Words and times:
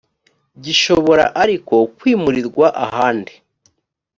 gishobora 0.63 1.23
ariko 1.43 1.75
kwimurirwa 1.97 2.67
ahandi 2.85 3.33